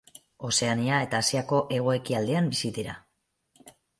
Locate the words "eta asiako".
1.07-1.59